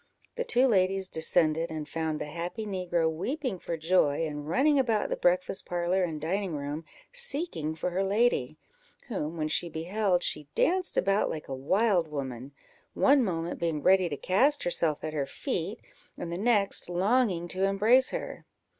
The 0.35 0.43
two 0.43 0.65
ladies 0.65 1.07
descended, 1.07 1.69
and 1.69 1.87
found 1.87 2.19
the 2.19 2.25
happy 2.25 2.65
negro 2.65 3.07
weeping 3.07 3.59
for 3.59 3.77
joy, 3.77 4.25
and 4.25 4.47
running 4.49 4.79
about 4.79 5.09
the 5.09 5.15
breakfast 5.15 5.67
parlour 5.67 6.03
and 6.03 6.19
dining 6.19 6.55
room, 6.55 6.85
seeking 7.11 7.75
for 7.75 7.91
her 7.91 8.03
lady, 8.03 8.57
whom, 9.09 9.37
when 9.37 9.47
she 9.47 9.69
beheld, 9.69 10.23
she 10.23 10.47
danced 10.55 10.97
about 10.97 11.29
like 11.29 11.47
a 11.47 11.53
wild 11.53 12.07
woman; 12.07 12.51
one 12.95 13.23
moment 13.23 13.59
being 13.59 13.83
ready 13.83 14.09
to 14.09 14.17
cast 14.17 14.63
herself 14.63 15.03
at 15.03 15.13
her 15.13 15.27
feet, 15.27 15.79
and 16.17 16.31
the 16.31 16.37
next 16.39 16.89
longing 16.89 17.47
to 17.49 17.65
embrace 17.65 18.09
her. 18.09 18.47